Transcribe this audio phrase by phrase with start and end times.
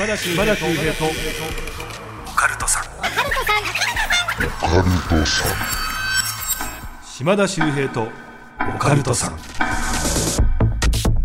[0.00, 1.04] 島田秀平と。
[1.04, 2.84] オカルトさん。
[7.04, 8.08] 島田秀平と
[8.74, 9.36] オカルトさん。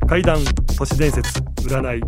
[0.09, 0.39] 怪談
[0.77, 2.01] 都市伝説占い。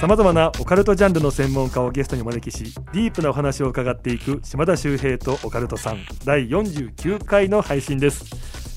[0.00, 5.98] さまざまなオカルトジャンルの専門家をゲストにお招きしディープなお話を伺っていく島田秀平とオカルトさん。
[6.24, 8.24] 第49回の配信です。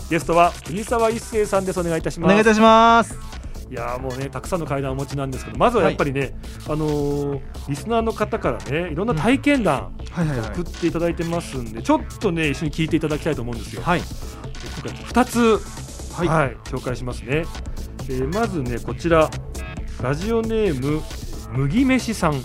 [0.09, 1.79] ゲストは国沢一生さんです。
[1.79, 2.27] お願いいたします。
[2.27, 3.28] お願いいたします。
[3.69, 6.33] いやーもうねたくさんの階段をお持ちなんですけどまずはやっぱりね、
[6.67, 13.83] あのーリスナーの方からねいろんな体験談はいはい送っていただいてますんで、ちょっとね一緒に聞いていただきたいと思うんですよ。
[13.83, 14.01] はい。
[14.01, 15.39] 今回2つ、
[16.15, 17.45] ははいい紹介しますね、
[18.09, 19.29] えーまずねこちら
[20.01, 21.01] ラジオネーム
[21.55, 22.41] 麦飯さん。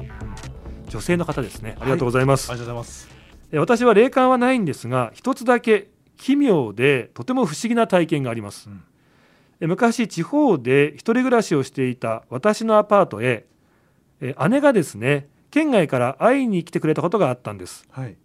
[0.89, 1.77] 女性の方ですね。
[1.81, 3.09] ありがとうございます、ありがとうございます。
[3.51, 8.77] えー私は霊感はないんですが一つだけ奇妙でとても不思議な体験があります、うん。
[8.77, 8.94] えー
[9.61, 13.47] 昔地方で一人暮らしをしていた私のアパートへ、
[14.21, 17.87] えー姉がですね県外から会いに来てくれたことがあったんです。
[17.91, 18.17] はい。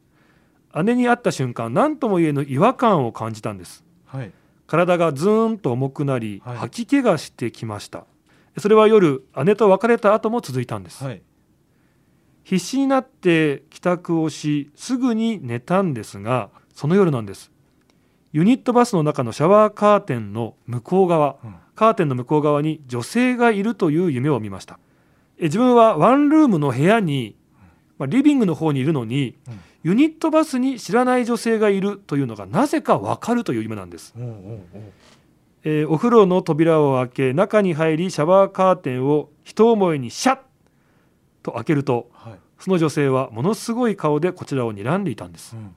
[0.83, 3.83] 姉に会った瞬間何とも言えぬ違和感を感じたんです。
[4.05, 4.31] はい。
[4.65, 6.57] 体がズーンと重くなり、はい。
[6.57, 8.05] 吐き気がしてきました。
[8.57, 11.21] それは夜姉と別れた後も続いたんです、はい。
[12.43, 17.51] 必死になって帰宅をしすぐに寝たんですがその夜なんです
[18.31, 21.55] ユニットバスの中のシャワーカーテンの向こう側うん。
[21.75, 24.79] カーテンの向こう側に女性がいるという夢を見ました。
[25.39, 27.37] え自分はワンルームの部屋に、
[27.97, 29.59] まあ、リビングの方にいるのにうん。
[29.83, 34.13] ユニットバスに知らない女性がいるというのがなぜかわかるという夢なんです。
[35.63, 40.39] えーお風呂の扉を開け中に入りシャワーカーテンを一思いにシャッ
[41.43, 42.33] と開けるとはい。
[42.59, 45.55] その女性はものすごい顔でこちらを睨んでいたんです。
[45.55, 45.73] うん。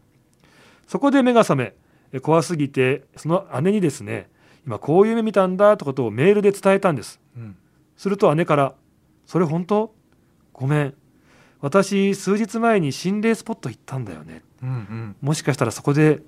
[0.88, 1.81] そこで目が覚めえー
[2.20, 4.28] 怖すぎてその姉にですね
[4.66, 7.20] 今こういう夢見たんだってことをメールで伝えたんです。
[7.36, 7.56] うん。
[7.96, 8.74] すると姉から
[9.26, 9.94] 「それ本当？
[10.52, 10.94] ごめん。
[11.60, 14.42] 私数日前に心霊スポット行ったんだよね。
[14.62, 15.16] うんうん。
[15.20, 16.22] もしかしたらそこで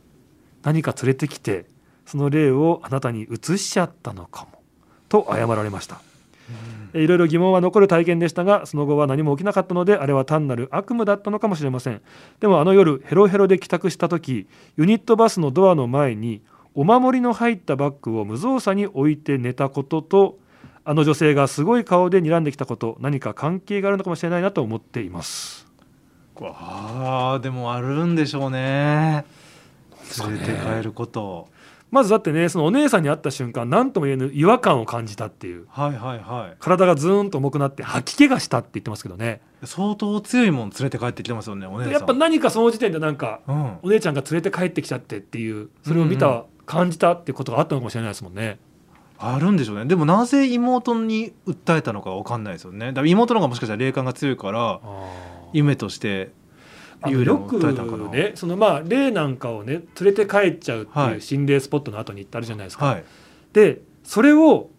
[0.63, 1.67] 何か連れてきて
[2.07, 4.63] その霊をあなたに移しちゃったのかも」
[5.09, 6.01] と謝られました。
[6.01, 6.14] え
[6.93, 12.03] いろいろ疑問は残る体験でしたがその後は何も起きなかったのであれは単なる悪夢だったのかもしれません
[12.41, 14.47] でもあの夜ヘロヘロで帰宅した時
[14.77, 16.43] ユニットバスのドアの前に
[16.75, 20.39] お守りの入ったバッグを無造作に置いて寝たことと
[20.85, 25.67] あの女性がすごい顔で睨んできたこと何か関係があるのかもしれないなと思っています
[26.41, 29.25] あでもあるんでしょうね。
[30.03, 31.49] そうね連れて帰ること。
[31.95, 36.57] まずだってねそのお姉さんに会った瞬間何とも言えぬ違和感を感じたっていうはいはいはい。
[36.59, 41.67] 体がズーンと重くなって吐き気がしたって言ってますけどね相当強いもん連れて帰ってきてますよね。
[41.67, 41.93] お姉さん。
[41.93, 43.79] やっぱ何かその時点でなんかうん。
[43.83, 48.59] お姉ちゃんが連れて帰ってきちゃってっていうそれを見た、うんう感じたっていうことがあったのかもしれないですもんね。
[49.19, 49.85] あるんでしょうね。
[49.85, 52.89] でもなぜ妹に訴えたのかわかんないですよね。
[52.89, 54.81] だから妹の方がもしかしたら霊感が強いから
[55.53, 56.33] 夢として
[57.05, 58.17] あの幽霊をよく。
[58.17, 62.87] ねそのまあ霊なんかをね連れて帰っちゃうってはいいう心霊スポットの後に行ってあるじゃないですか。
[62.87, 63.05] はい。
[63.53, 64.71] でそれを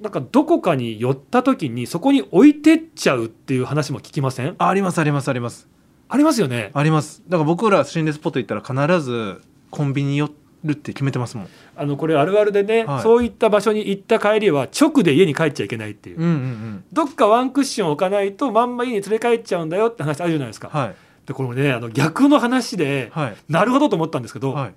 [0.00, 4.54] なんかどこかに寄った時にそこに置いてっちゃうっていう話も聞きません？
[4.58, 5.68] あありますありますあります
[6.08, 6.70] ありますよね？
[6.72, 7.22] あります。
[7.28, 9.40] だから僕ら心霊スポット行ったら必ず
[9.70, 10.30] コンビニ寄
[10.64, 11.48] るって決めてますもん。
[11.76, 16.84] あのこれあるあるでね、はいそういった場所に行った帰りは直で家に帰っちゃいけないっていう、うんうんうん。
[16.92, 20.68] どっかワンクッション置かないとまんま家に連れ帰っちゃうんだよって話あるじゃないですか。
[20.68, 20.94] はい
[21.28, 23.36] でこれねあの逆の話で、はい。
[23.50, 24.72] なるほどと思ったんですけど、はい。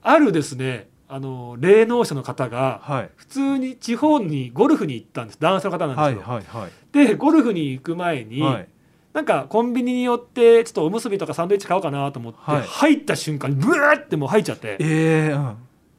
[0.00, 3.10] あるですねあの霊能者の方がはい。
[3.16, 5.38] 普通に地方にゴルフに行ったんです。
[5.40, 8.68] 男性の方なんですはいけど、はいはいでゴルフに行く前に、はい。
[9.12, 12.62] なんかコンビニに寄ってちょっとおむすびとかサンドイッチ買おうかなと思って、はい。
[12.62, 15.32] 入った瞬間にブワーってもう入っちゃってええ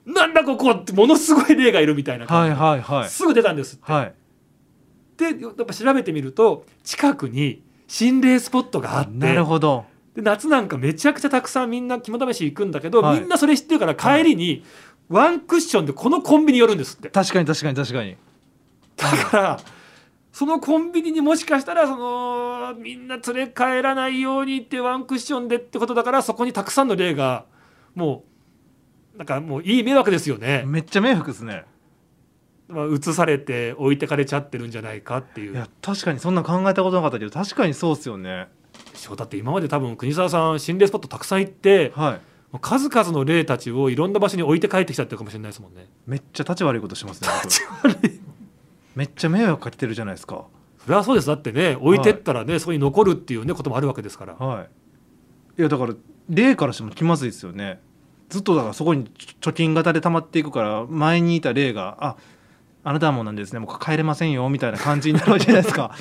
[0.08, 0.14] うん。
[0.14, 3.10] なんだここってものすごい霊がいるみたいなはい感じ、はいはい。
[3.10, 4.14] すぐ出たんですって、はい。
[5.18, 9.84] でやっぱ調べてみると近くに心霊スポットがあってなるほど。
[10.16, 13.20] で夏なんかめちゃくちゃたくさんみんな肝試し行くんだけど、はい。
[13.20, 14.64] みんなそれ知ってるから帰りに
[15.10, 17.10] ワンクッションでこのコンビニ寄るんですって。
[17.10, 18.16] 確かに確かに確かに。
[18.96, 19.60] だから
[20.32, 27.46] そのコンビニにもしかしたらそのみんな連れ帰らないようにってワンクッションでってことだからそこにたくさんの霊が
[27.96, 28.24] も
[29.16, 31.66] うなんかもういい迷惑ですよね、めっちゃ迷惑ですね
[32.70, 38.48] まあ、移されて置いてかれちゃってるんじゃないかっていいうや確かにそんな考えたことなかったけど確かにそうっすよね。
[38.94, 42.22] そうだって今まで多分国沢さん心霊スポットたくさん行ってはい。
[42.62, 45.88] 数々の霊たちをいろんな場所に置いて帰ってきちゃってるかもしれないですもんね。
[46.08, 47.44] めっちゃ立ち悪いことしてますね僕。
[47.46, 48.20] 立ち悪い。
[48.96, 50.46] めっちゃ迷惑かけてるじゃないですか。
[50.84, 51.28] それはそうです。
[51.28, 54.34] だってね置いてったらね、そこに残るっていうねこともあるわけですから。
[54.34, 54.70] はい
[55.60, 55.94] いやだから
[56.30, 57.82] 霊からしても気まずいですよね。
[58.30, 59.06] ずっとだからそこに
[59.42, 62.16] 貯金型で溜まっていくから前にいた霊があ
[62.84, 63.60] あなたはもうなんですね。
[63.60, 65.92] もう帰れませんよみたいな感じになるわけじゃないですか。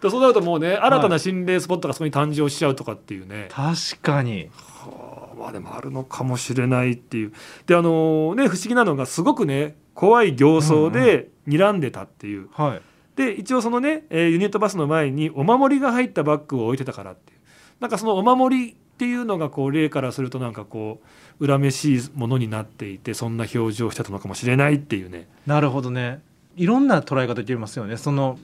[0.00, 4.50] で そうなるともうね新たな心霊スポットがそこに誕生しちゃうとかっていうね、確かに。
[4.64, 7.32] はあまあでもあるのかもしれないっていう。
[7.66, 12.82] であのね不思議なのがすごくね怖い形相で睨んでたっていう、はい。
[13.16, 17.38] で一応そのね、えーユニットバスの前にお守りが入ったバッグを置いてたからっていう。
[17.80, 21.00] なんかそのお守りっていうのがこう霊からするとなんかこ
[21.40, 25.26] う恨めしいものになっていてそんな表情をしてたのかもしれないっていうね。
[25.44, 26.22] なるほどね。
[26.54, 27.96] いろんな捉え方できますよね。
[27.96, 28.38] その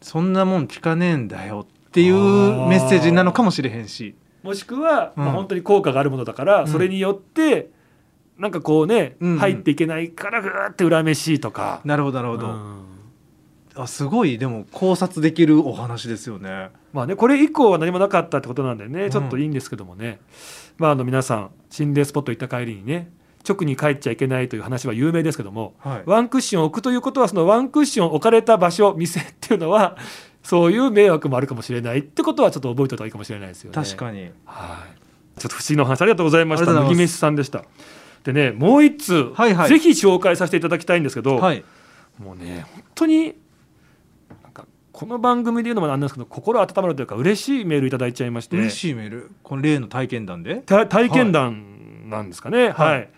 [0.00, 4.14] そんなもん聞かねえんだよっていうメッセージなのかもしれへんし。
[4.42, 5.24] もしくは、うん。
[5.24, 6.68] まあ、本当に効果があるものだから、うん。
[6.68, 7.68] それによって
[8.38, 9.32] なんかこうね、うん。
[9.32, 11.82] うん入っていけないからぐーって恨めしいとか。
[11.84, 12.84] なるほどなるほど、うん。
[13.76, 14.38] あすごい。
[14.38, 20.18] でも考察できるお話ですよねまあね、これ以降は何もなかったってことなんでね、うんちょっといいんですけどもね、
[20.78, 23.12] まあ、あの皆さん心霊スポット行った帰りにね
[23.48, 29.96] 直に帰っちゃいけないという話は有名ですけども、はいワンクッションを置くということはそのワンクッション置かれた場所店っていうのは
[30.42, 33.74] そういう迷惑もあるかもしれないってことはちょっと覚えておいた方がいいかもしれないですよね。
[33.76, 34.84] 確かには
[35.36, 35.40] い。
[35.40, 36.72] ちょっと不思議なお話ありがとうございました。
[36.72, 37.62] 麦飯さんでした。
[38.24, 41.64] でね、もう一通、はいはいぜひ紹介させていただきたいんですけど、はい
[42.18, 43.36] もうね本当に
[44.98, 48.56] この番組で言うのもなんですけど心温まるというか嬉しいメールいただいちゃいまして。
[48.56, 49.30] 嬉しいメール？
[49.44, 50.56] この例の体験談で？
[50.56, 52.70] た体験談なんですかね。
[52.70, 53.10] はい、はい。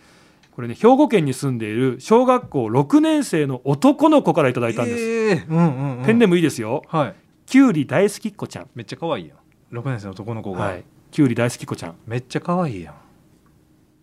[0.53, 6.05] これね兵庫県に住んでいる小学校6年生の男の子からいただいたんです、えーうんうんうん。
[6.05, 6.83] ペンネームいいですよ。
[6.87, 7.15] はい。
[7.47, 8.69] きゅうり大好きっ子ちゃん。
[8.75, 9.75] めっちゃ可愛いやん。
[9.75, 10.85] 6年生の男の子が、はい。
[11.11, 11.95] きゅうり大好きっ子ちゃん。
[12.07, 12.95] めっちゃ可愛いやん。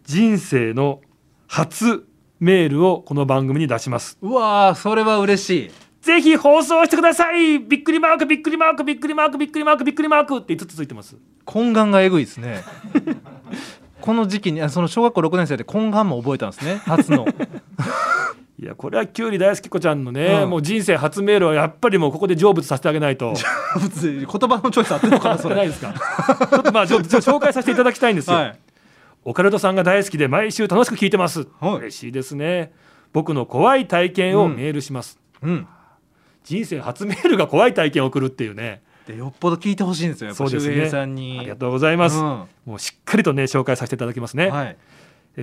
[0.04, 1.02] 人生の
[1.46, 2.08] 初
[2.40, 4.18] メールをこの番組に出します。
[4.24, 5.72] うわーそれは嬉しい
[6.08, 7.60] ぜひ放送してください。
[7.60, 11.18] びっくりマークびっくりマークびっくりマークびっくりマークびっくりマークって5つついてます。
[11.46, 12.64] 懇願がえぐいですね。
[14.00, 16.78] この時期にあその小学校6年生で懇願も覚えたんですね。
[16.86, 17.28] 初の。
[18.60, 20.50] いやこれはきゅうり大好き子ちゃんのね、うん。
[20.50, 23.34] もう人生初メールはやっぱりもうここで成仏させてあげないと。
[23.78, 25.94] 普通に言葉のチョイスあってんのかなそそれれないですか？
[25.94, 28.60] ちょっとまあ紹介させていただきたいんですよ、はい。
[29.26, 31.76] オカルトさんが大好きで毎週楽しく聞いてます、はい。
[31.80, 32.72] 嬉しいですね。
[33.14, 35.68] 僕の怖い体験をメールします、うん
[36.48, 38.82] 人生初メールが怖い体験を送るっていうね。
[39.06, 40.90] でよっぽど聞いてほしいんですよそうですね。
[40.90, 41.38] さんに。
[41.40, 42.46] ありがとうございます、うん。
[42.66, 44.78] もうしっかりとね紹介させていただきますね、はい。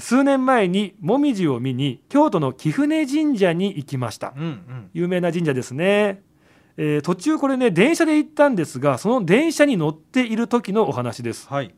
[0.01, 4.33] 数年前にもみじを見に京都の貴船神社に行きました。
[4.37, 4.91] うんうん。
[4.95, 6.23] 有名な神社ですね、
[6.77, 11.49] えー途中これね電車で行ったんですがその電車に乗っている時のお話です。
[11.49, 11.75] はい。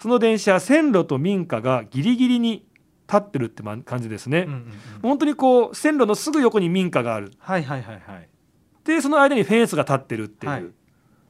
[0.00, 2.64] その電車線路と民家がギリギリに
[3.08, 4.72] 立ってるってま感じですね、うんうんうん。
[5.02, 7.32] 本当にこう線路のすぐ横に民家がある。
[7.38, 8.28] はいはいはいはい
[8.88, 10.62] でその間にフェンスが立ってるっていう、はい。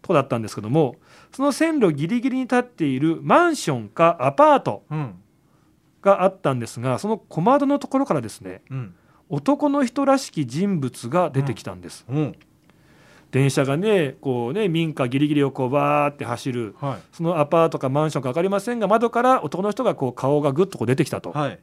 [0.01, 0.95] とこだったんですけども
[1.33, 5.15] その線路ギリギリに立っているマンションかアパートうん。
[6.01, 8.95] があったんですがその小窓のところからですねうん。
[9.29, 12.37] 男の人らしき人物が出てきたんです、うん。
[13.33, 21.59] 電車がねこうね民家ギリギリをこうバーって走るはそのアパートかマンションか分かりませんが窓から男の人がこう顔がぐっとこう出てきたと、いはい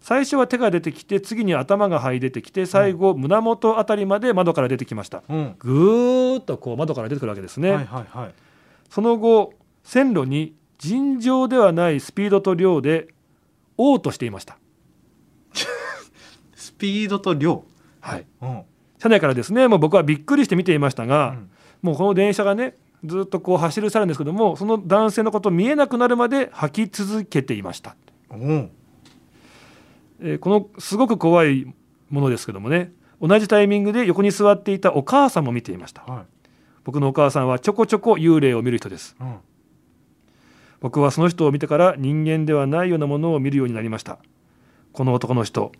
[0.00, 5.22] 最初は手が出てきて次に頭が這い出てきて最後胸元あたりまで窓から出てきました。
[5.28, 5.56] うん。
[5.58, 8.34] ぐーっとこう窓から出てくるわけですね、はいはいはい。
[8.88, 9.52] その後
[9.82, 13.08] 線路に尋常ではないスピードと量で
[13.78, 14.58] 嘔吐していました、
[16.54, 17.64] スピードと量。
[18.00, 18.62] はい、うん。
[18.98, 21.50] 車内からですねもう僕はびっくりして見ていましたが、うん。
[21.82, 27.96] もうこの電車がねずっとこう走り去るんですけどもその男性のこと見えなくなるまで吐き続けていました、
[28.30, 28.70] うん
[30.20, 31.72] えーこのすごく怖い
[32.10, 36.02] ものですけどもね同じタイミングで横に座っていたお母さんも見ていました。
[36.02, 36.24] は
[36.84, 39.16] 僕のお母さんはちょこちょこ幽霊を見る人です。
[39.20, 39.36] いうん。
[40.80, 44.18] 僕はその人を見てから人間ではないようなものを見るようになりました。
[44.92, 45.72] この男の人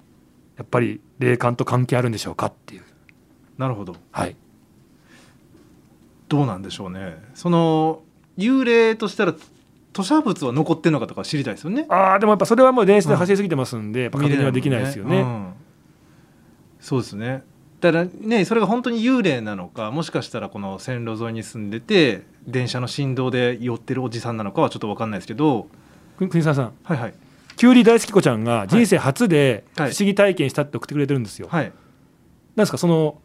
[0.56, 2.82] やっぱり霊感と関係あるんでしょうかっていう。
[3.58, 3.96] なるほど。
[4.10, 4.36] はい。
[6.28, 7.22] どうなんでしょうね。
[7.34, 8.02] その
[8.36, 9.34] 幽霊としたら
[9.96, 11.86] 吐砂物は残ってんのかとか知りたいですよね。
[11.88, 15.20] ああでもやっぱそれはもう電子で走りすぎてますんで、やっぱ確認はできないですよね。
[15.20, 15.52] うん。
[16.80, 17.42] そうですね。
[17.80, 25.66] だからねそれが本当に幽霊なのかもしかしたらこの線路沿いに住んでて電車の振動で寄ってるおじさんなのかはちょっと分かんないですけど。
[26.18, 27.14] く国沢さんはいはい。
[27.56, 29.92] きゅうり大好き子ちゃんが人生初で不はい。
[29.98, 31.64] 思議体験したって送ってくれてるんですよ、はい。
[31.64, 31.72] なん
[32.56, 33.18] ですかその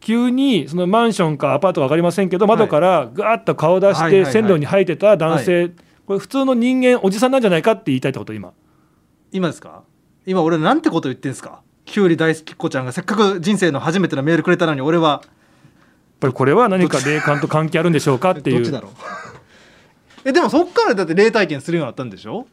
[0.00, 5.72] 急にそのマンションかアパートか分かりませんけど窓からガーッと顔出してはいはいはい線路に入ってた男性、
[6.08, 8.54] これ普通の人間おじさんなんじゃないかって言いたいってこと今。
[9.30, 9.82] 今ですか？
[10.24, 11.60] 今俺なんてこと言ってんすか？
[11.84, 15.20] キュウリ大好きっ子ちゃんがせっかく人生の初めてのメールくれたのに俺は。
[15.22, 15.30] やっ
[16.20, 18.56] ぱりこれは何か霊感と関係あるんでしょうかっていう。
[18.56, 18.92] どっちだろう？
[20.24, 22.46] えでもそっからだって霊体験するようになったんでしょ？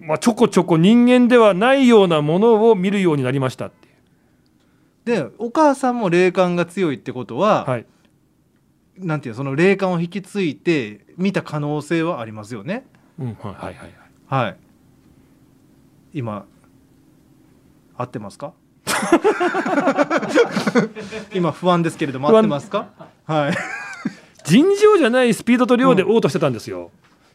[0.00, 3.90] まあ、ちょこちょこ人間ではないようなものを見るようになりましたってい
[5.14, 5.24] う。
[5.26, 7.86] でお母さんも霊感が強いってことは、はい
[9.00, 12.86] なんていうのその霊感を引き継いで見た可能性はありますよね。
[13.18, 13.74] うんはいはいはい。
[13.74, 13.86] は
[14.42, 14.44] い。
[14.44, 14.56] はい
[16.14, 16.46] 今
[17.96, 18.52] 合ってますか？
[21.34, 22.88] 今不安ですけれども合ってますか？
[23.24, 23.54] はい。
[24.44, 26.90] 尋常じゃないスピードと量で嘔吐してたんですよ、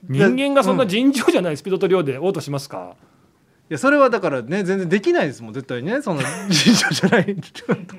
[0.10, 2.96] ん人間がそんな尋常じゃないスピードと量で嘔吐しますか、
[3.70, 6.02] いやそれはだからね全然できないですもん絶対ね。
[6.02, 7.36] その 尋常じゃない。
[7.36, 7.96] ちょっと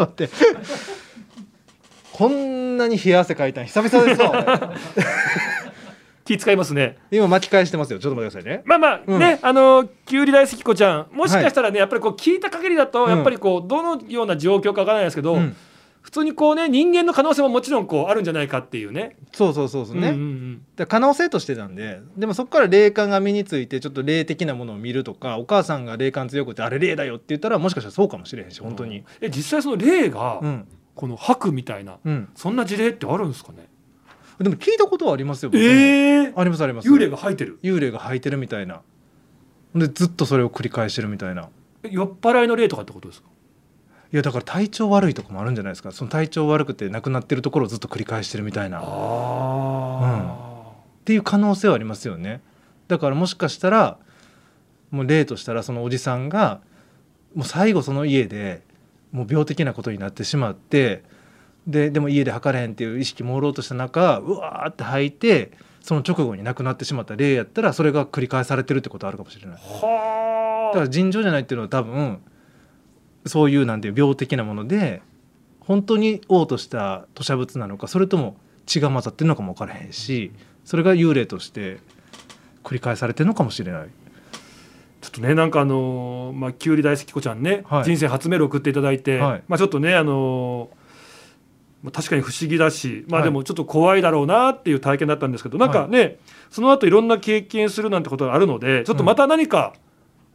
[0.00, 0.28] 待って
[2.12, 4.32] こんなに冷や汗かいたん久々ですよ
[6.24, 6.98] 気使いますね。
[7.10, 7.98] 今巻き返してますよ。
[7.98, 8.62] ちょっと待ってくださいね。
[8.64, 9.18] まあまあうん。
[9.18, 13.10] ね、あのきゅうり大好き子ちゃんもしかしたらね、やっぱりこう聞いた限りだとうん。
[13.10, 15.56] やっぱりこうどのような状況かわからないですけど、うん。
[16.00, 19.16] 普通にこうね人間の可能性ももちろんこうあるんじゃないかっていうね。
[19.32, 20.86] そうそうそうそうね、うんうんうん。
[20.86, 29.04] 可能性としてなんででもそこから霊感が身についてちょっと霊的なものを見るとかお母さんが霊感強くてあれ霊だよって言ったらもしかしたらそうかもしれへんし本当に。
[29.20, 32.28] え実際その霊がうんこの吐くみたいな、うん。
[32.34, 33.68] そんな事例ってあるんですかね？
[34.38, 36.88] でも聞いたことはありますよええありますあります。
[36.88, 37.58] 幽霊が吐いてる？
[37.62, 38.80] 幽霊が吐いてるみたいな。
[39.74, 41.48] でずっとそれを繰り返してるみたいな。
[41.82, 43.28] え酔っ払いの霊とかってことですか？
[44.12, 45.92] いやだから体調悪いとかもあるんじゃないですか。
[45.92, 48.80] その体調悪くて亡くなってるところをずっと繰り返してるみたいな。
[48.80, 50.72] っあ
[51.04, 52.42] ていう可能性はありますよね。
[52.88, 53.98] だからもしかしたら
[54.90, 56.60] もう例としたらそのおじさんが
[57.34, 58.62] もう最後その家で
[59.12, 61.04] もう病的なことになってしまって
[61.66, 69.56] ででも家で測れへんっていう意識朦朧とした中うわーって吐いてその直後に亡くなってしまった例やったらそれが繰り返されてるってことあるかもしれない。
[69.56, 72.22] だから尋常じゃないっていうのは多分
[73.26, 75.02] そういうなんていう病的なもので
[75.60, 80.32] 本当に嘔吐した吐砂物なのかそれとも血が混ざってるのかも分からへんし
[80.64, 81.78] それが幽霊として
[82.64, 83.88] 繰り返されてるのかもしれない。
[85.02, 87.84] ちょっとねなんかあのーまあきゅうり大好き子ちゃんね、はい。
[87.84, 89.42] 人生初メール送っていただいて、はい。
[89.48, 90.76] まあちょっとねあのー
[91.82, 93.28] まあ確かに不思議だし、まあはい。
[93.28, 96.18] でもちょっと怖いだろうなっていう体験だったんですけど、なんかね
[96.50, 99.74] その後いろんな経験するなんてことがあるのでちょっとまた何か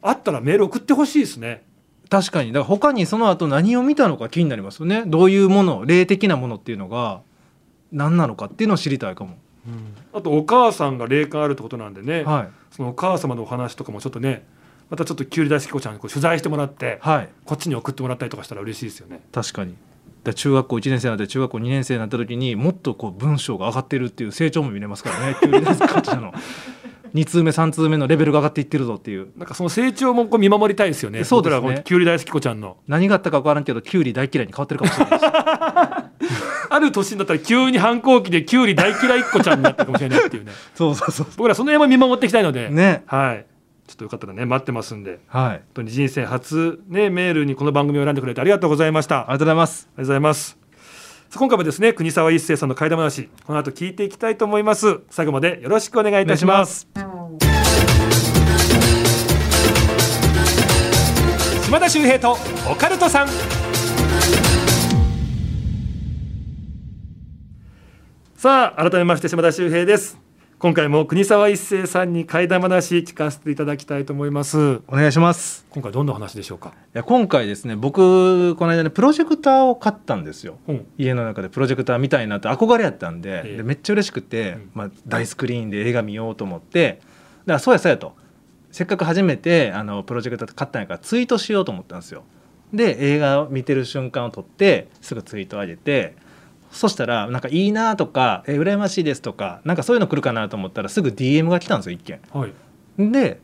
[0.02, 1.64] あったらメール送ってほしいですね。
[2.10, 2.52] 確かに。
[2.52, 5.04] だから他にその後何を見たのか気になりますよね。
[5.08, 7.22] どういうもの霊的なものっていうのが
[7.94, 9.38] 何なのかっていうのを知りたいかも。
[10.14, 14.46] あとお母さんが霊感あるってことなんでね、はい、そのお母様のお話とかもちょっとね
[14.90, 19.22] またちょっときゅうり大好き子ちゃんにこう取材してもらってはい、こっちに送ってもらったりとかしたら嬉しいですよね。
[19.32, 19.76] 確かに。
[20.24, 26.34] だ中学校1年生になって中学校2年生になった時にもっとこう文章が上がってるっていう成長も見れますからね急にですこっちの
[27.14, 31.24] 2通目3通目のレベルが上がっていってるぞっていうなんかその成長もこう見守りたいですよね。
[31.24, 32.78] そうですねきゅうり大好き子ちゃんの。
[32.88, 35.24] 何があったか分からんけどキュウリ大嫌いに変わってるかもしれないし
[36.70, 40.52] ある年になったら急に反抗期でキュウリ大嫌いっ子ちゃんになったかもしれないっていうね。
[40.76, 43.46] そうそうそう僕らその辺も見守っていきたいので、ねはい。
[43.98, 49.22] とよかったらね待ってますんで、はいあり本当に人生初ねメールにこの番組を選んでくれてありがとうございました。
[49.22, 50.58] ありがとうございますがとうございます。
[51.36, 55.02] 今回もですね国沢一生さんの怪談話この後聞いていきたいと思います。
[55.10, 56.88] 最後までよろしくお願いいたします。
[61.66, 62.38] 島田秀平と
[62.72, 63.28] オカルトさん。
[68.38, 70.27] さあ改めまして島田秀平です。
[70.60, 74.82] 今回も国沢一生さんに怪談話聞かせていただきたいと思います。
[74.88, 75.68] お願いします。
[75.70, 76.70] 今回どんな話でしょうか？
[76.70, 80.58] いや今回ですね僕この間ねプロジェクターを買ったんですよ。
[80.68, 80.88] うん。
[80.98, 83.58] 家の中でプロジェクター見たいなって憧れやったんで,、ええ。
[83.58, 84.72] でめっちゃ嬉しくて、うん。
[84.74, 87.02] まあ、大スクリーンで映画見ようと思って。
[87.02, 87.04] だか
[87.46, 88.16] らそうやそうやと。
[88.72, 92.24] せっかく初めてあのプロジェクター買ったんやからツイートしようと思ったんですよ。
[92.74, 96.16] で映画を見てる瞬間を撮ってすぐツイート上げて
[96.78, 102.54] そしたらなんかいいなとかえ羨ましいですとかなんかそういうの来るかなと思ったらすぐ DM が来たんですよ一件はい。
[103.00, 103.40] で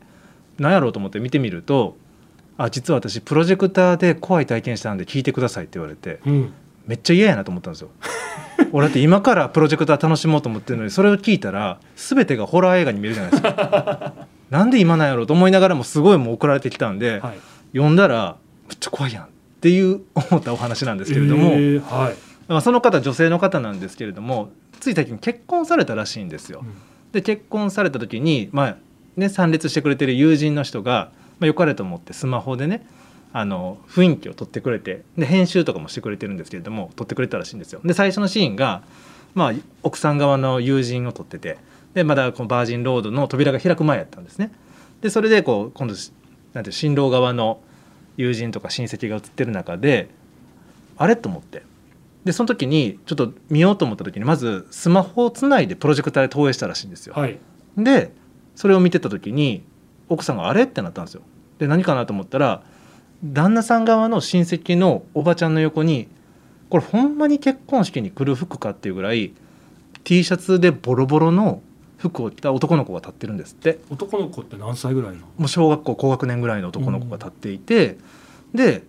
[0.58, 1.96] 何やろうと思って見てみると
[2.56, 6.52] 「あ実は私プロジェクターで怖い体験したんで聞いてください」って言われてうん。
[6.86, 7.88] めっちゃ嫌やなと思ったんですよ。
[8.72, 14.12] 俺だって今からプロジェクター楽しもうと思ってるのにそれを聞いたら全てがホラー映画に見えるじゃないですか。
[14.50, 17.38] なんで今なんやろうと思いながらもすごいもう送られてきたんで、はい。
[17.72, 18.36] 読んだら
[18.68, 19.26] めっちゃ怖いやんっ
[19.60, 22.14] ていう思ったお話なんですけれども、えーはい。
[22.48, 26.64] まあ、その方女性の方なんですけれどもつい最近結婚されたらしいんですよ。
[27.12, 28.76] で結婚された時に、まあ
[29.16, 32.86] ね、参列してくれてる友人の人が、まあ、よかれと思ってスマホでね
[33.32, 37.80] あの雰囲気を撮ってくれてで編集とかもしてくれてるんですけれども撮ってくれたらしいんですよ。
[37.84, 38.82] で最初のシーンが、
[39.34, 41.58] まあ、奥さん側の友人を撮ってて
[41.94, 44.52] でまだこのバージンロードの扉が開く前やったんですね。
[45.00, 45.94] でそれでこう今度
[46.52, 47.60] なんて新郎側の
[48.16, 50.08] 友人とか親戚が映ってる中で
[50.96, 51.16] あれ？
[51.16, 51.62] と思って
[52.24, 57.14] でその時にちょっと見ようと思った時にまずスマホをつないでプロジェクターで投影したらしいんですよ。
[57.14, 57.38] はい。
[57.76, 58.12] で
[58.54, 59.62] それを見てた時に
[60.08, 61.22] 奥さんが「あれ?」ってなったんですよ。
[61.58, 62.62] で何かなと思ったら
[63.24, 66.08] 旦那さん側の親戚のおばちゃんの横に
[66.70, 69.32] これほんまに結婚式に来る服かっていうぐらい
[70.02, 71.62] T シャツでボロボロの
[71.98, 75.20] 服を着た男の子が立ってるんですって男の子って何歳ぐらいの？
[75.38, 77.96] もう小学校高学年ぐらいの男の子が立っていて、
[78.52, 78.82] で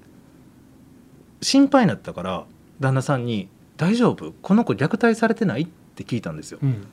[1.42, 2.46] 心配になったから
[2.80, 4.34] 旦那さんに「大丈夫？
[4.42, 6.60] この子虐待されてない?」って聞いたんですよ。
[6.62, 6.88] うん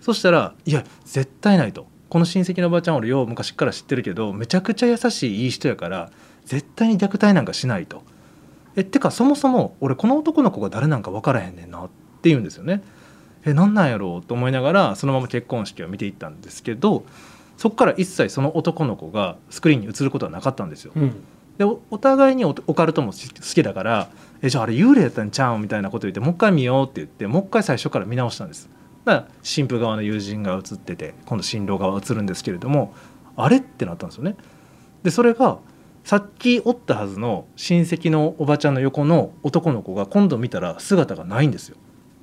[0.00, 6.10] そしたら「いや絶対ない」と「この親戚のおばちゃん俺よう昔から知ってるけどめちゃくちゃ優しいいい人やから
[6.44, 8.02] 絶対に虐待なんかしない」と。
[8.76, 11.88] えってかそもそも俺この男の子が誰なんか分からへんねんなっ
[12.22, 12.82] て言うんですよね。
[13.46, 14.26] えなんなんやろう？
[14.26, 17.04] と思いながらそのまま結婚式を見ていったんですけど
[17.56, 20.92] そこから一切その男の子がスクリーンに映ることはなかったんですよ。
[20.96, 21.12] うん
[21.56, 23.18] でおお互いにオオカルトも好
[23.54, 24.08] きだから
[24.44, 28.68] 「えじゃああれ幽霊やったんちゃうん?」みたいなこと言ってもう一回見ようって言ってもう一回最初から見直したんです。
[29.04, 32.94] だから新婦側の友人が映ってて今度新郎側が映るんですけれども
[33.36, 34.36] あれってなったんですよね。
[35.02, 35.58] でそれが
[36.04, 41.76] さっきおったはずの親戚のおばちゃんの横の男の子が今度見たら姿がないんですよ。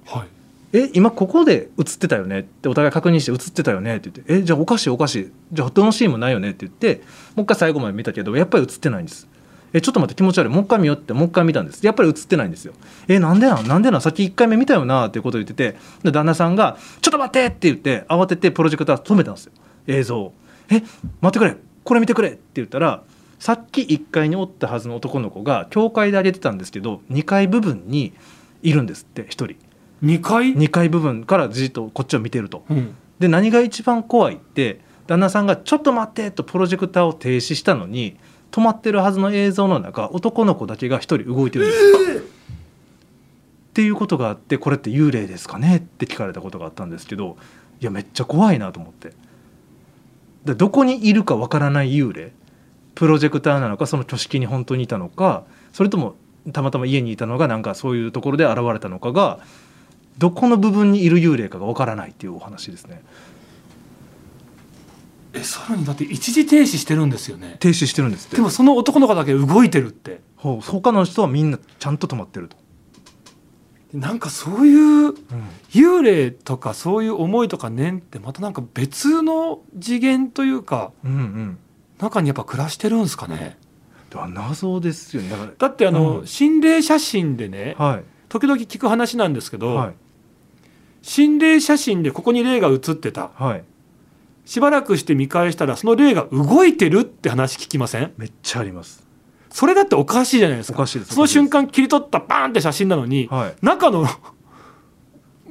[0.06, 0.28] はい。
[0.74, 5.32] え今ここで映ってたよねってお互い確認して映ってたよねって言ってえじゃあおかしいおかしい。
[5.52, 7.02] じゃあどのシーンもないよねって言って
[7.36, 9.28] もう一回最後まで見たけどやっぱり映ってないんです
[9.74, 10.50] えちょっと待って気持ち悪い。
[10.50, 11.14] もう一回見ようって。
[11.14, 11.86] もう一回見たんです。
[11.86, 12.74] やっぱり映ってないんですよ。
[13.08, 13.68] えなんでなん？
[13.68, 14.02] なんでなん？
[14.02, 15.78] さっき1回目見たよなっていうことを言ってて。
[16.04, 19.52] で旦那さんが「ちょっと待って!」って言って慌ててプロジェクター止めたんですよ。
[19.88, 20.34] 映像を。
[20.70, 20.82] え
[21.22, 21.56] 待ってくれ。
[21.84, 23.04] これ見てくれって言ったら
[23.40, 28.14] さっき1階におったはずの男の子が教会で上げてたんですけど2階部分に
[28.62, 29.56] いるんですって1人。
[30.04, 32.64] 2階？2階部分からじっとこっちを見てると。
[32.70, 32.96] うん。
[33.20, 38.18] で何が一番怖いって旦那さんが「ちょっと待って」とプロジェクターを停止したのに
[38.52, 47.38] 止まってるはずの映像の中男の子だけが一人動いてるんです、っていうことがあってこれって幽霊ですかねって聞かれたことがあったんですけど
[47.80, 49.14] いやめっちゃ怖いなと思って。
[50.46, 52.34] でどこにいるかわからない幽霊
[52.96, 56.16] プロジェクターなのかその挙式に本当にいたのかそれとも
[56.52, 59.40] たまたま家にいたのがなんかそういうところで現れたのかが
[60.18, 63.04] どこの部分にいる幽霊かがわからないっていうお話ですね
[65.34, 67.56] えさらにだって一時停止してるんですよね。
[67.60, 68.36] 停止してるんですって。
[68.36, 70.22] でもその男の子だけ動いてるって。
[70.36, 72.58] ほう他の人はみんなちゃんと止まってると、
[73.94, 75.14] なんかそういう
[75.70, 81.58] 幽霊とかそういう思いとか念ってまたなんか別の次元というかうんうん。
[82.00, 83.58] 中にやっぱ暮らしてるんですかね。
[84.34, 85.30] 謎ですよね。
[85.58, 86.28] だってあの、うん。
[86.28, 88.04] 心霊写真でねらはい。
[88.28, 89.94] 時々聞く話なんですけど、はい。
[91.04, 93.30] 心霊写真でここに霊が写ってた。
[93.36, 93.64] はい
[94.46, 98.14] しばらくして見返したらその霊が動いてるって話聞きません？
[98.18, 99.08] めっちゃあります。
[99.50, 100.80] それだっておかしいじゃないですか。
[100.80, 101.14] おかしいです。
[101.14, 103.56] その瞬間切り取ったバーンって写真なのに、はい。
[103.62, 104.06] 中の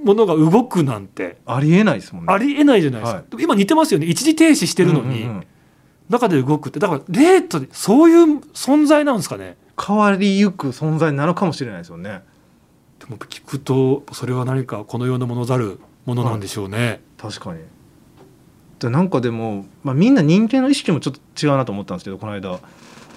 [0.03, 1.39] ものが動くなんて。
[1.47, 2.33] ありえないですもんね。
[2.33, 4.07] ありえないじゃないですか、は今似てますよね。
[4.07, 5.47] 一時停止してるのに、うんうんうん。
[6.09, 6.81] 中で動くって。
[6.81, 9.57] だから霊とそういう存在なんですかね。
[9.81, 12.23] 変わりゆく存在なのかもしれないですよね。
[12.99, 17.61] でも聞くとそれは何かこの世のものざるものなんでしょうね、確かに
[18.81, 22.59] でなんかでも、まあ、みんな人間の意識もちょっと違うなと思ったんですけどこの間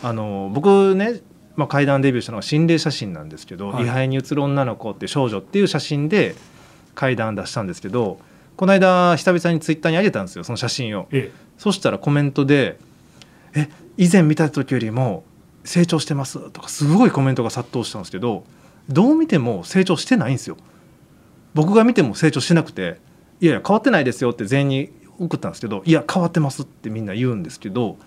[0.03, 1.21] あの僕ね、
[1.55, 6.35] まあ、階段デビューしたのが心霊写真なんですけど「はい位牌に映る女の子」って少女っていう写真で
[6.95, 8.19] 階段出したんですけど
[8.57, 11.07] この間久々にツイッターに上げたんですよその写真を。
[11.11, 12.77] えそしたらコメントで
[13.55, 15.23] 「え以前見た時よりも
[15.63, 18.43] 成長してます」とかすごいコメントが殺到したんですけど
[18.89, 20.57] どう見ても成長してないんですよ。
[21.53, 22.99] 僕が見ても成長してなくて
[23.39, 27.97] 「いやいや変わってないですよ」って全員に送ったんですけど「いや変わってます」ってみんな言うんですけど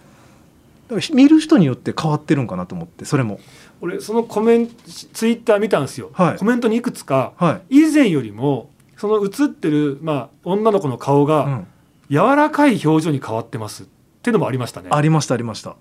[0.89, 3.41] だから見る人によって変わってるんかなと思ってそれも。
[3.83, 6.39] 俺そのコメントツイッター見たんですよ、はい。
[6.39, 7.81] コメントにいくつかはい。
[7.81, 11.67] 以前よりもその映ってる、まあ、女の子の顔がうん、
[12.09, 13.87] 柔らかい表情に変わってますっ
[14.23, 14.89] ていうのもありましたね。
[14.91, 15.77] ありましたありました。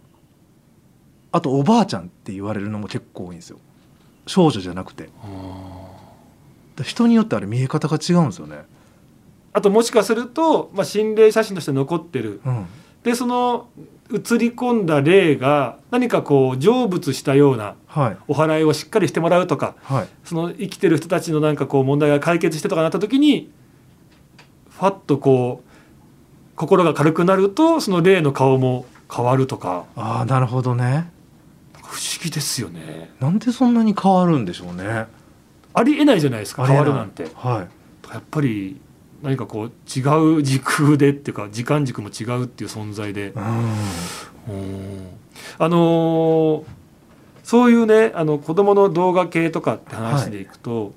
[1.31, 3.59] あとおばあちゃんって言われるのも結構多いんですよ。
[4.27, 5.09] 少女じゃなくて。
[6.83, 8.65] 人によってあれ見え方が違うんですよね
[9.55, 12.41] あともしかすると、まあ、心霊写真として残ってる。
[12.45, 12.65] うん。
[13.03, 13.69] でその
[14.11, 18.17] 映り込んだ霊が何かこう成仏したようなはい。
[18.27, 20.07] お祓いをしっかりしてもらうとかはい。
[20.25, 23.49] その生きてる人たちのなんかこう問題が解決してとかなった時に
[24.71, 29.85] ファッとこう心が軽くなるとその霊の顔も変わるとか。
[29.95, 31.09] ああなるほどね。
[31.81, 33.11] 不思議ですよね。
[33.21, 35.05] なんでそんなに変わるんでしょうね。
[35.73, 37.29] ありえないじゃないですか変わるなんて。
[37.35, 37.65] は
[38.09, 38.11] い。
[38.11, 38.81] やっぱり
[39.25, 39.71] 何かこう違
[40.37, 43.33] う時空でっていうか時間軸も違うっていう存在で。
[43.35, 43.61] あ
[45.69, 46.63] のー
[47.43, 50.93] そういうねあの子供の動画系とかって話でいくと、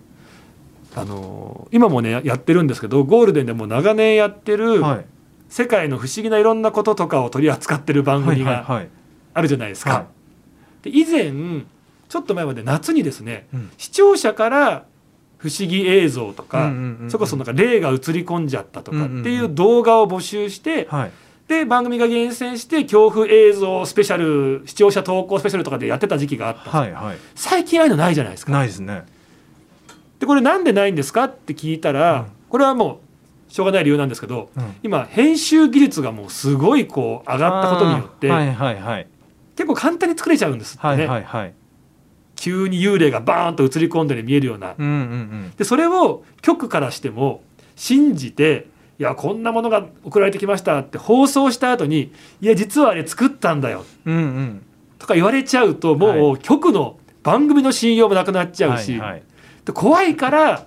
[0.97, 5.05] あのー今もねややってるんですけどゴールデンでも長年やってる、はい。
[5.51, 8.89] 世界の不思議ないろんなこととかを取り扱ってる番はい組がはいはい。
[9.35, 9.91] あるじゃないですか。
[9.93, 10.07] は
[10.85, 10.91] い。
[10.91, 11.33] で以前
[12.09, 13.71] ちょっと前まで夏にですねうん。
[13.77, 14.87] 視聴者から
[15.39, 16.73] 不思議映像とか、
[17.09, 21.13] それこそなんか霊が映り込んじゃったとかっていう動画を募集して、はい。
[21.47, 27.17] で番組が厳選して恐怖映像スペシャル視聴者投稿スペシャルとかでやってた時期があったはいはい。
[27.35, 28.53] 最近ああいうのないじゃないですか。
[28.53, 29.05] ないですね。
[30.19, 32.27] でこれなんでないんですかって聞いたら、うん。
[32.51, 33.01] これはも
[33.49, 34.75] うしょうがない理由なんですけどうん。
[34.83, 39.07] 今編集技術がもうすごいこう上がったことによって、はいはいはい
[39.57, 41.55] 結構簡単に作れちゃうんですってね、はいはいはい
[42.39, 44.75] 急に幽霊がバーンと映り込んで見えるような。
[44.79, 45.53] うんうんうん。
[45.57, 47.43] でそれを局からしても
[47.75, 53.85] 信じていやこんなものが送られてきましたって放送した後にいや実はあれ作ったんだよ。
[54.07, 54.63] うんうん。
[55.01, 59.23] とか言われちゃうともう局の番組の信用もなくなっちゃうし、はいはい。
[59.65, 60.67] で怖いから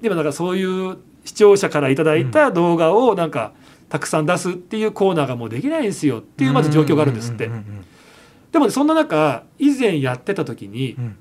[0.00, 0.96] でもなんかそういう
[1.26, 3.52] 視聴者からいただいた動画をなんか
[3.90, 7.46] たくさん出すっていうコーナーがもうできないんですよっていうまず状況があるんですって。
[7.46, 7.84] うんうんうん
[8.54, 11.16] でもねそんな中以前やってた時にうん。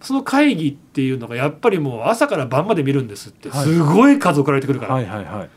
[0.00, 3.50] その会議っていうのがやっぱりもう朝から晩まで見るんですって。
[3.50, 3.64] はい。
[3.66, 5.50] すごい数送られてくるから、はいはいはい。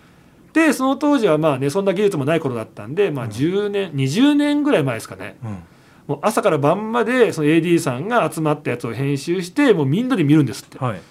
[0.51, 3.31] でその当時はまあねそんな技術もない頃だったんで、まあ、うん。
[3.31, 5.38] 10年、20年ぐらい前ですかね。
[5.45, 5.57] うん。
[6.07, 10.77] もう朝から晩までその AD さんが集まったやつを編集してもうみんなで見るんですって。
[10.77, 11.01] はい。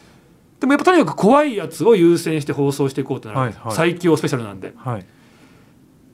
[0.60, 3.74] でもやっぱとにかく怖いやつを優先して放送していこうってなるはいはい。
[3.74, 4.74] 最強スペシャルなんで。
[4.76, 5.06] はい。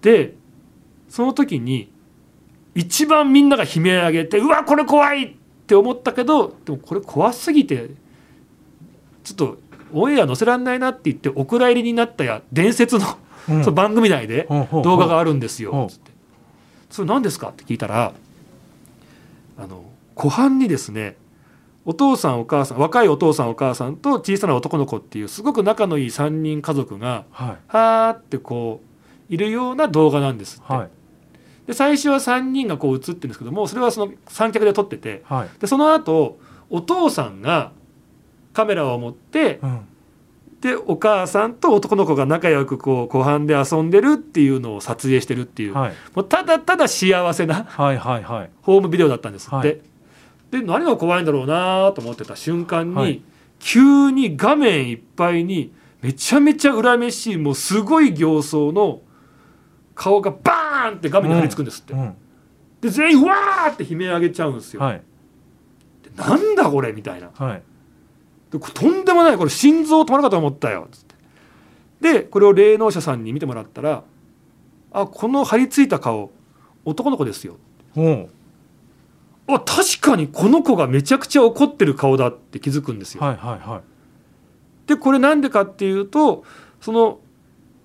[0.02, 0.34] で
[1.08, 1.90] その時に
[2.78, 5.34] 一番みんなが悲鳴上げてうわこれ怖いっ
[5.66, 7.90] て思ったけどでもこれ怖すぎて
[9.24, 9.58] ちょっと
[9.92, 13.04] オンエア載せられないなって言ってお蔵入りになったや伝説の
[13.48, 13.64] うん。
[13.64, 14.46] その番組内で
[14.84, 16.12] 動画があるんですよつって。
[16.88, 18.12] それ何ですかって聞いたら
[19.58, 19.82] あの
[20.14, 21.16] 湖畔にですね
[21.84, 28.82] お父さんお母さん若いお父さんお母さんと小さな男の子っていうすごく仲のいい3人家族がはーってこ
[29.28, 30.90] ういるような動画なんですって、はい
[31.68, 35.48] で最初は3人がこう映ってるんですけどもそれはその三脚で撮っててはい。
[35.60, 37.72] でその後お父さんが
[38.54, 39.80] カメラを持ってうん。
[40.62, 45.92] でお母さんと男の子が仲良くこう湖畔で遊んでるっていうのを撮影してるっていう、はい。
[46.14, 48.50] もうただただ幸せなはいはいはい。
[48.62, 49.48] ホームビデオだったんです。
[49.48, 49.80] って、はい。
[50.50, 53.20] で何が怖いんだろうなと思ってた瞬間に、はい。
[53.60, 59.02] 急に画面いっぱいにめちゃめちゃ恨めしいもうすごい形相の
[59.98, 62.14] 顔がバーンって画面に張り付くんですって、うん。
[62.80, 65.02] で全員わーって悲鳴上げちゃうんですよ、はい。
[66.04, 67.30] でなんだこれみたいな。
[67.34, 67.62] はい。
[68.52, 70.86] でとんでもないこれ心臓止まるかと思ったよ。
[70.92, 71.14] つって。
[72.00, 74.04] でこれを霊能者さんに見てもらったら
[74.92, 76.30] 「あこの張り付いた顔
[76.84, 77.56] 男の子ですよ」
[79.48, 83.22] あ確かにこの子がめちゃくちゃ怒ってる顔だって気づくんですよ。
[83.22, 83.80] はいはいはい。
[84.86, 86.44] でこれなんでかっていうと
[86.80, 87.18] その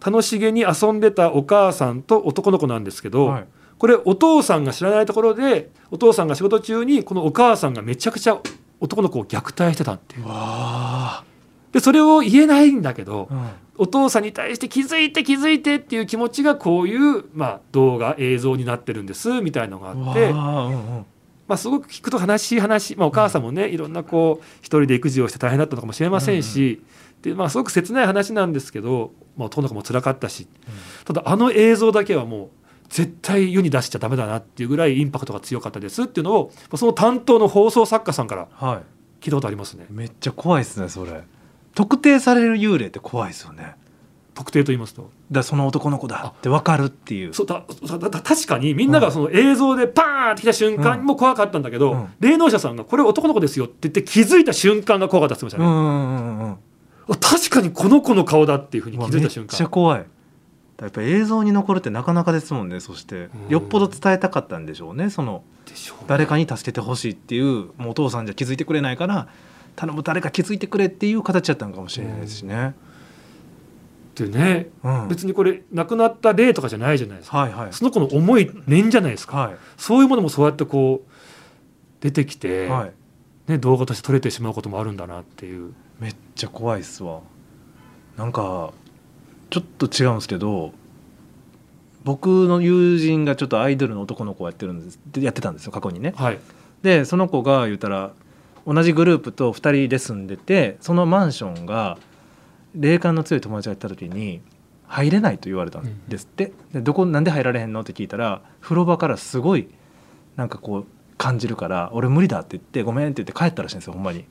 [0.06, 3.48] 楽しげに遊んでたお母さんと男の子なんですけど、はい。
[3.78, 8.40] これお父さんが知らないところでお父さんが仕事中にこのお母さんがめちゃくちゃ
[8.80, 10.26] 男の子を虐待してたっていう。
[11.72, 13.50] でそれを言えないんだけどうん。
[13.76, 20.32] お父さんに対して気づいて気づいてっていう気持ちがこういう、まあ、動画映像になってるんですみたいのがあって。
[21.46, 26.82] まあ、すごく聞くと悲しい話、まあ、お母さんもねいろんなこう一人で育児をして大変だったのかもしれませんし、
[27.24, 30.48] でまあ、すごく切ない話なんですけど、まあ、男の子も辛かったし
[31.06, 32.50] ただあの映像だけはもう
[32.90, 39.24] 絶対世に出しちゃダメだなっていうぐらいインパクトが強かったですっていうのをその担当の放送作家さんからはい。
[39.24, 39.86] 聞いたことありますね。
[39.90, 41.24] めっちゃ怖いですねそれ。
[41.74, 43.64] 特定される幽霊って怖いですよね。
[43.64, 43.78] だか
[44.36, 45.10] 特定と言いますと。
[45.32, 47.34] らその男の子だって分かるっていう。
[47.34, 52.08] そうだだだだ確かにみんながその映像でパーンって来た瞬間も怖かったんだけど、うん。
[52.20, 56.58] 霊能者さんがこれ男の子ですよって言って気づいた瞬間が怖かったって言ってましたね、うんうんうんうん
[57.10, 59.58] あ確かにこの子の顔だっていうふうに気づいた瞬間。
[59.58, 60.06] ちゃ怖い。
[60.82, 63.30] やっぱ映像に残るってなかなかですもんねそして。
[63.46, 63.50] うん。
[63.50, 65.44] よっぽど伝えたかったんでしょうねその
[66.08, 69.28] 誰かに助けてほしいっていうもうお父さんじゃ気づいてくれないから
[69.76, 72.76] 頼む誰か気づいてくれっていう形だったのかもしれないですしね、
[74.16, 75.08] でね、うん。
[75.08, 77.74] 別にこれ亡くなった霊とかじゃないじゃないですか、はいはい。
[77.74, 79.56] その子の思い念じゃないですか、はい。
[79.78, 81.12] そういうものもそうやってこう
[82.02, 82.94] 出てきて、はい。
[83.48, 87.22] ね、動画として撮れてしまうこともあるんだなっていうめっちゃ怖いっすわ。
[88.18, 88.74] なんか
[89.50, 90.72] ちょっと違うんですけど
[92.04, 96.14] 僕の友人がちょっとアイドルの男の子をやってるんですでやってたんですよ過去にね。
[96.16, 96.40] はい。
[96.82, 98.12] でその子が言ったら
[98.66, 101.98] 同じグループと2人で住んでてそのマンションが
[102.76, 104.42] 霊感の強い友達が行った時に
[104.88, 109.68] 入れないと言われたんですって、でどこなんで入られへんのって聞いたら風呂場からすごい
[110.36, 110.86] なんかこう
[111.18, 114.26] 感じるから俺無理だって言ってごめんって言って帰ったらしいんですよほんまに。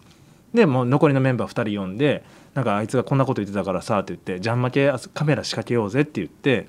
[0.54, 6.68] でもう残りのメンバー2人呼んでなんかあいつがこんなこと言ってたからさって言ってじゃん負けカメラ仕掛けようぜって言って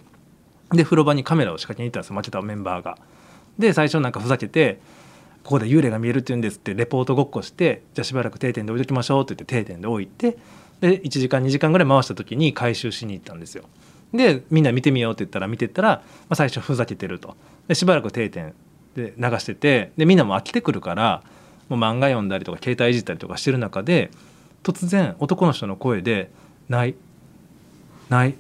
[0.72, 2.98] で風呂場にカメラを仕掛けに行ったんです負けたメンバーが。
[3.60, 4.80] で最初なんかふざけて
[5.43, 10.38] ここで幽霊が見えるって言うんですってレポートごっこしてじゃあしばらく定点で置いときましょうって言って定点で置いて
[10.80, 13.65] で1時間2時間ぐらい回した時に回収しに行ったんですよ
[14.13, 17.36] でみんな見てみようって言ったら見てったら、まあ、最初ふざけてると
[17.67, 18.54] でしばらく定点
[18.96, 21.24] で流しててでみんなも飽きてくるから
[21.69, 24.12] もう漫画読んだりとか携帯いじったりとかしてる中で
[24.63, 26.32] 突然男の人の声で
[26.69, 26.95] 「ない
[28.10, 28.36] ない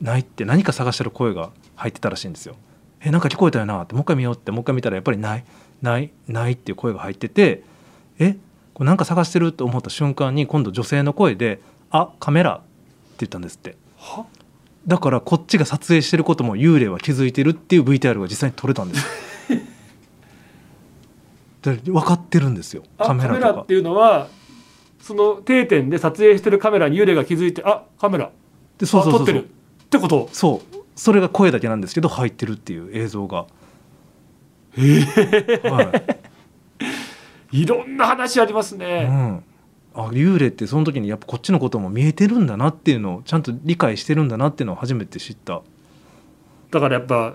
[0.00, 2.56] ない」って何か探してる声が入ってたらしいんですよ。
[3.02, 5.44] えなんか聞こえたよなってもう一回見ようってもう一回見たらやっぱりない
[5.80, 7.62] ないないっていう声が入ってて
[8.18, 8.36] え
[8.74, 12.64] これなんか探してると思った瞬間に今度女性の声で「あカメラ」って
[13.20, 13.76] 言ったんですって。
[13.96, 14.26] は？
[14.86, 19.06] だからこっちが撮影してることも幽霊は気づいてるっていう VTR が実際に撮れたんです
[21.62, 22.82] で分かってるんですよ。
[22.98, 23.60] あカメラとか。
[23.62, 24.28] っていうのは
[25.00, 28.30] その定点で撮影してるカメラに幽霊が気づいてあカメラ。
[28.78, 29.44] でそうそうそう撮ってる。
[29.44, 29.46] っ
[29.88, 30.28] てこと？
[30.32, 30.76] そう。
[30.96, 33.46] それが声だけなんですけど入ってるっていう映像が。
[34.76, 36.20] はい。
[37.62, 39.42] いろんな話ありますうね、ん、
[39.94, 45.62] あ幽霊ってその時にやっぱこっちのことも見えてるんだなっていうのをちゃんと理解してるんだなっていうのを初めて知った。
[46.70, 47.34] だからやっぱ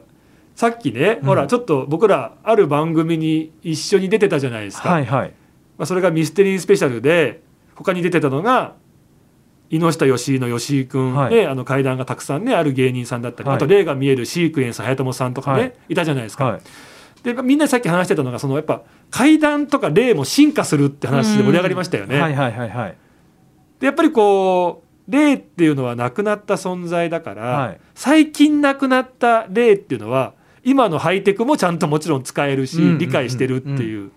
[0.56, 1.28] さっきね、うん。
[1.28, 5.34] ほらちょっと僕らある番組に一緒に出てたじゃないですか、はいはい。
[5.78, 7.42] まあ、それがミステリースペシャルで
[7.76, 8.76] 他に出てたのが
[9.70, 11.36] 井下義井の吉井君、はい。
[11.36, 13.58] ねあの階段がたくさんねある芸人さんだったり、はい。
[13.58, 15.74] あと霊が見えるシークエンス早友さんとかね、はい。
[15.90, 16.46] い、たじゃないですか。
[16.46, 16.62] はい。
[17.24, 22.22] でみんなでさっき話してたのがそのやっぱ階段とか霊も進化するって話で盛り上がりましたよね。
[22.22, 22.98] はいはいはいはい。
[23.80, 27.80] でやっぱりこう霊っていうのはなくなった存在だから、はい。
[27.96, 30.34] 最近なくなった霊っていうのは
[30.66, 34.12] 今のハイテクもちゃんともちろん使えるし、理解してるっていう。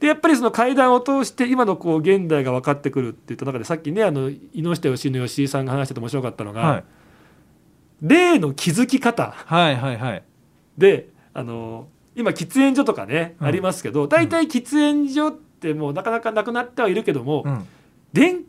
[0.00, 6.84] でやっぱりその階段を通して今のこう現代が分かってくるって言った中でさっきねあの井下義井の吉井さんが話してて面白かったのが、はい。
[8.02, 9.30] 霊の気づき方。
[9.30, 10.22] はいはいはい。
[10.76, 13.46] であの今喫煙所とかね、うん。
[13.46, 17.66] ありますけど大体喫煙所ってもうなかなかなくなってはいるけども、うん。
[18.12, 18.40] 電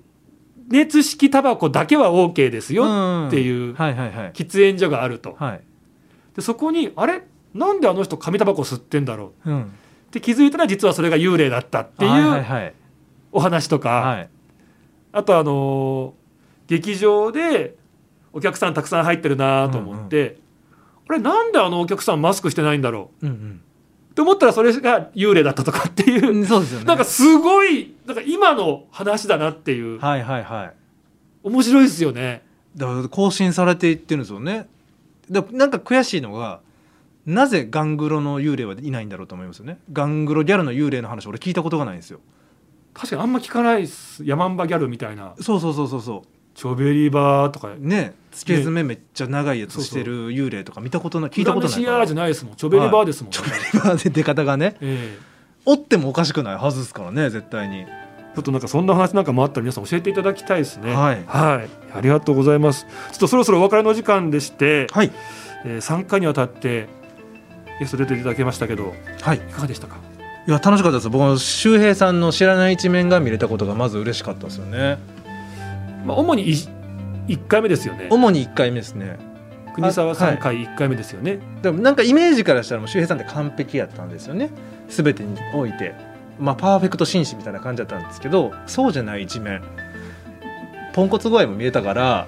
[0.70, 2.86] 熱式タバコだけは OK ですよ
[3.28, 4.32] っていうはいはいはい。
[4.32, 5.36] 喫煙所があると。
[5.38, 5.62] はい
[6.36, 7.24] でそこにあれ？
[7.54, 9.50] なんであの人紙タバコ吸ってんだろう？
[9.50, 9.64] うん。
[9.64, 9.66] っ
[10.12, 12.74] て気づいたら実はそれが幽霊だったってはいはいいうはい。
[13.32, 14.30] お話とか、はい。
[15.12, 16.22] あとあのー
[16.68, 17.76] 劇場で
[18.32, 20.38] お客さんたくさん入ってるなと思って、
[21.10, 23.28] あれなんであのお客さんマスクしてないんだろう？
[23.28, 26.86] んうって思ったらそれが幽霊だったとかっていう、うんそうですよね。
[26.86, 30.00] なんかすごいなんか今の話だなっていう。
[30.00, 30.74] はいはいはい。
[31.44, 32.44] 面白いですよね。
[32.78, 34.68] だから更新されていってるんですよね
[35.32, 36.60] でなんか悔しいのが
[37.26, 39.80] なぜガングロの幽霊はいないんだろうと思いますよね。
[39.94, 42.20] ガングロギャルの幽霊の話俺聞いたことがないんですよ。
[42.94, 44.24] 確かにあんま聞かないっす。
[44.26, 45.34] ヤマンバギャルみたいな。
[45.40, 47.70] そうそうそうそうそチョベリバーとか。
[47.70, 52.56] うねつけ爪めっちゃ長いやつしてる幽霊とか見たことない聞いたことないシアじゃないですもん。
[52.56, 53.38] チョベリバーですもん、ね
[53.74, 54.76] 今で出方がね。
[54.82, 55.32] ええ。
[55.66, 57.86] おってもおかしくないはずですからね絶対に
[58.36, 60.94] ちょっとなんかそんな話なんかもあったら皆さん教えていただきたいですね。
[60.94, 62.86] はいはい、ありがとうございます。
[63.12, 65.12] ちょっとそろそろお別れの時間でして、はい
[65.66, 66.88] えー、3回にわたって
[67.80, 69.98] ゲスト出ていただきましたけど、はいいかがでしたか？
[70.48, 74.98] いや楽しかったです僕は周平さんの知らない一面が見れたことがまず嬉しかったですよね
[76.04, 76.56] まあ主にい
[77.28, 78.08] 一回目ですよね。
[78.10, 79.20] 主に1回目ですね
[79.76, 81.40] 国沢さはいん回一回目ですよね。
[81.62, 84.50] でもなんかイメージからしたらもう周平さんって完璧やったんですよね
[84.90, 85.94] 全てにおいて
[86.42, 89.62] まあパーフェクト紳士みたいな感じだったんですけどそうじゃない一面。
[90.94, 92.28] ポンコツ具合も見えたから。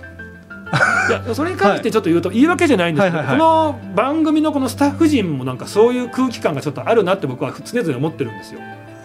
[1.10, 8.60] いやそれに関してちょっと言うと言い訳じゃないんですけど、この番組のこのスタッフ陣もなんかそういう空気感がちょっとあるなって僕は常々思ってるんですよ。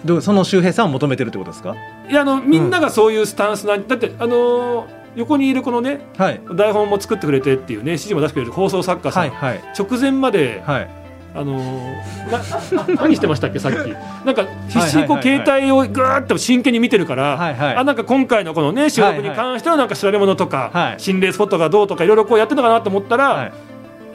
[0.04, 1.74] でもその周平さんを求めてるってことですか？
[2.08, 6.40] いやあのみんながそういうスタンスなんだってあのー横にいるこのねはい。
[6.54, 9.62] 台本も作ってくれてっていうね指示も出してくれる放送作家さん、はいはい。
[9.76, 10.88] 直前まで、はい
[11.34, 13.76] あのーな何してましたっけさっき。
[14.24, 17.76] なんか必死にこうはいはいはい携帯をぐーっと真剣に見てるから、はいはい。
[17.76, 21.00] あなんか今回のこのね収録に関してのなんか調べ物とか、はい。
[21.00, 23.52] 心霊スポットがどうとかいろいろこうやってるのかなと思ったら、はい。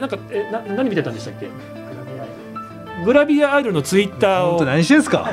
[0.00, 1.48] なんかえな何見てたんでしたっけ？
[3.04, 4.50] グラビアアイドルのツイッターを。
[4.50, 5.30] 本当何してんすか？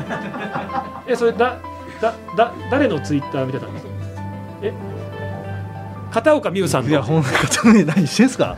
[1.07, 1.57] えそれだ
[2.01, 3.91] だだ誰のツイッター見てたんですか？
[4.61, 4.73] え？
[6.11, 6.89] 片岡美優さんの。
[6.89, 7.29] いやほんと
[7.85, 8.55] 何してんすか？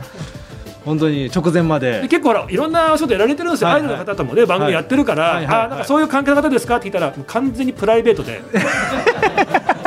[0.84, 2.02] 本当に直前まで。
[2.02, 3.82] で結構ほらいろんなお仕事やられてるんですよ、はいはい。
[3.82, 8.42] アイドルの方ともね番組やってるから、はいはいあなんかそういう関係の方ですかって聞いたら完全にプライベートで。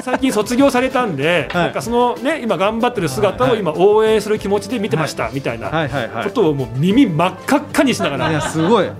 [0.04, 1.64] 最近卒業されたんで、はい。
[1.66, 6.26] なんかそのね今頑張ってる姿を今応援する気持ちで見てました、みたいなはいはいはい。
[6.26, 8.86] ことをもう耳真っ赤っかにしながら、いやすごい。
[8.86, 8.94] な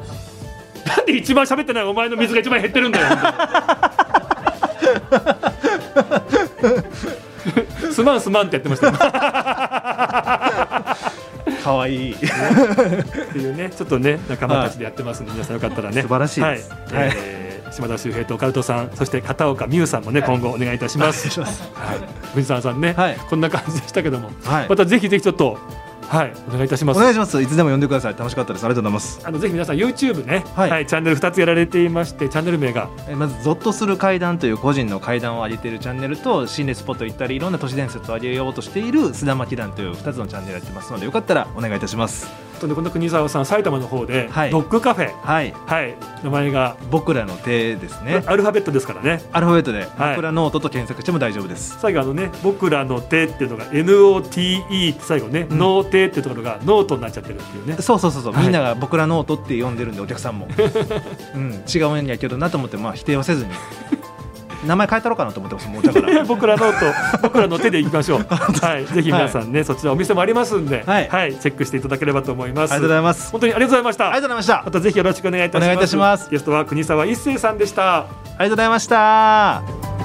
[1.04, 3.08] んで一番喋ってないお前の水が一番減ってるんだよ。
[7.92, 8.92] すまんすまんってやってました
[11.68, 12.12] かわい。
[12.12, 12.26] いって
[13.40, 16.02] いうねちょっとね仲間たちでやってますんで、皆さんよかったらね。
[16.02, 16.72] 素晴らしいです。
[16.72, 17.12] はい。
[17.16, 21.30] えー島田秀平とオカルトさんそして片岡美優さんもね今後お願いいたします。
[21.30, 22.00] しますはい、
[22.34, 23.18] 藤沢さんね、はい。
[23.30, 24.70] こんな感じでしたけども、はい。
[24.70, 25.60] またぜひぜひちょっと
[26.08, 26.98] はいお願いいたします。
[26.98, 27.42] お願いします。
[27.42, 28.14] いつでも呼んでください。
[28.18, 28.66] 楽しかったです。
[28.66, 29.22] ありがとうございます。
[29.26, 32.90] あのぜひ皆さん YouTube ね、は、はいいチャンネル2つやられていましてチャンネル名が。
[33.10, 42.28] えまずゾッとする怪談という個人の怪談を上げているチャンネルと心霊スポット行ったりいろんな都市伝説を上げようとしている須田巻団という2つのチャンネルやってますのでよかったらお願いいたします。
[42.28, 44.52] あとねこの國澤さん埼玉の方で、はい。
[44.52, 45.12] ドッグカフェ。
[45.22, 45.54] はい。
[45.66, 45.96] はい。
[46.24, 48.24] 名前が、僕らの手ですね。
[48.26, 49.22] アルファベットですからね。
[49.32, 50.16] アルファベットではい。
[50.16, 51.78] 僕らノートと検索しても大丈夫です。
[51.80, 55.58] 最後あのね僕らの手っていうのが NOTE って最後ね、うん。
[55.58, 57.76] ノーテっていうところがノートになっちゃってるっていうね。
[57.82, 58.44] そうそうそうそう、はい。
[58.44, 60.48] みんなが僕らノートって呼んでるんでお客さんも、
[61.36, 63.52] うん、違うんやけどなと思ってまあ否定はせずに
[64.66, 66.74] 名前変えたろうかなと思ってますもうだから 僕らのと
[67.22, 68.26] 僕らの手でいきましょう。
[68.62, 72.74] はい、ぜひ皆さんね、そちらお店もありますんで、は、はいいチェックしていただければと思います。
[72.74, 74.06] ありがとうございます本当にありがとうございました。
[74.06, 75.64] ありがとうございましたまたぜひよろしくお願いいたします。
[75.64, 77.98] お願いいたしますゲストは国沢一生さんでした。
[78.00, 78.06] あり
[78.38, 79.97] がとうございました